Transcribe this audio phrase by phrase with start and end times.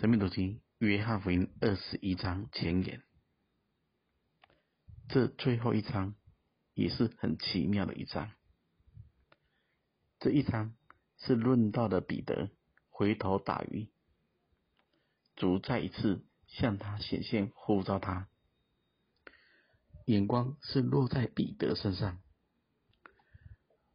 [0.00, 3.00] 生命读经约翰福音二十一章前言，
[5.08, 6.16] 这最后一章
[6.74, 8.32] 也是很奇妙的一章。
[10.18, 10.74] 这一章
[11.18, 12.50] 是论到的彼得
[12.88, 13.88] 回头打鱼，
[15.36, 18.28] 主再一次向他显现，呼召他，
[20.06, 22.20] 眼光是落在彼得身上，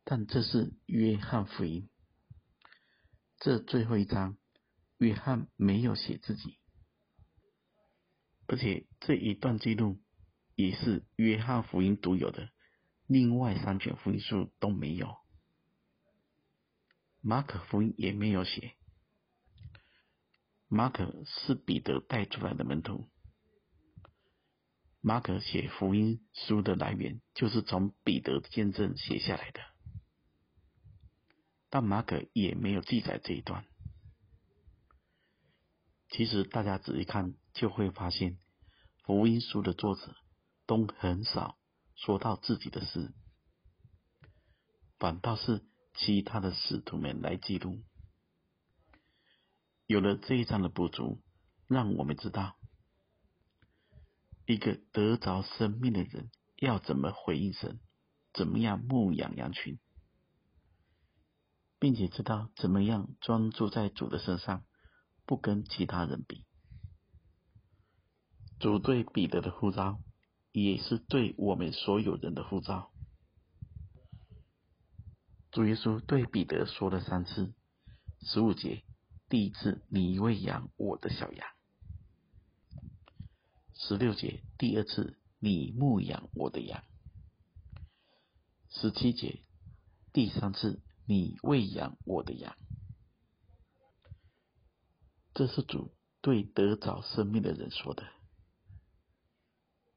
[0.05, 1.89] 但这是约翰福音，
[3.37, 4.37] 这最后一章。
[4.99, 6.59] 约翰没有写自己，
[8.47, 9.97] 而且这一段记录
[10.55, 12.49] 也是约翰福音独有的，
[13.07, 15.15] 另外三卷福音书都没有。
[17.21, 18.73] 马可福音也没有写。
[20.67, 23.09] 马可是彼得带出来的门徒，
[24.99, 29.61] 马可写福音书的来源就是从彼得的见证写下来的，
[31.69, 33.65] 但马可也没有记载这一段。
[36.09, 38.39] 其实大家仔细看，就会发现，
[39.03, 40.15] 福音书的作者
[40.65, 41.57] 都很少
[41.95, 43.13] 说到自己的事，
[44.97, 47.83] 反倒是其他的使徒们来记录。
[49.85, 51.21] 有了这一章的补足，
[51.67, 52.57] 让我们知道，
[54.47, 57.79] 一个得着生命的人要怎么回应神，
[58.33, 59.79] 怎么样牧养羊群，
[61.79, 64.65] 并且知道怎么样专注在主的身上。
[65.29, 66.43] 不跟其他人比，
[68.59, 69.99] 主对彼得的呼召，
[70.51, 72.91] 也是对我们所有人的呼召。
[75.51, 77.53] 主耶稣对彼得说了三次，
[78.23, 78.83] 十五节，
[79.29, 81.45] 第一次你喂养我的小羊；
[83.75, 86.81] 十六节，第二次你牧养我的羊；
[88.71, 89.43] 十七节，
[90.11, 92.55] 第三次你喂养我的羊。
[95.39, 98.05] 这是主对得着生命的人说的，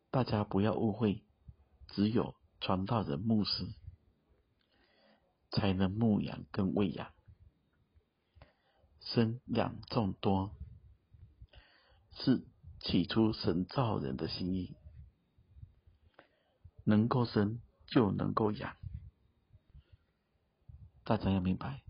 [0.09, 1.25] 大家不要误会，
[1.89, 3.67] 只有传道人、牧师
[5.51, 7.13] 才能牧养跟喂养，
[9.01, 10.55] 生养众多
[12.13, 12.47] 是
[12.79, 14.77] 起初神造人的心意，
[16.85, 18.77] 能够生就能够养，
[21.03, 21.83] 大家要明白，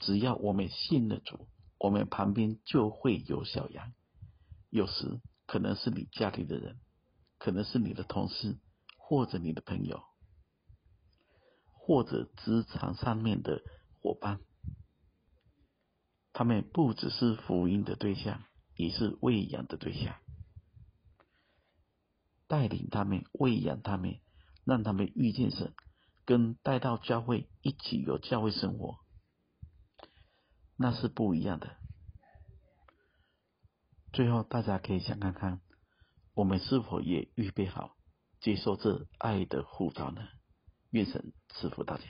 [0.00, 1.46] 只要我们信了主。
[1.78, 3.92] 我们旁边就会有小羊，
[4.68, 6.80] 有时可能是你家里的人，
[7.38, 8.58] 可能是你的同事，
[8.96, 10.02] 或者你的朋友，
[11.72, 13.62] 或者职场上面的
[14.00, 14.40] 伙伴，
[16.32, 18.42] 他们不只是福音的对象，
[18.74, 20.16] 也是喂养的对象，
[22.48, 24.18] 带领他们，喂养他们，
[24.64, 25.72] 让他们遇见神，
[26.24, 28.98] 跟带到教会一起有教会生活。
[30.78, 31.76] 那是不一样的。
[34.12, 35.60] 最后，大家可以想看看，
[36.34, 37.96] 我们是否也预备好
[38.40, 40.22] 接受这爱的护照呢？
[40.90, 42.04] 愿神赐福大家。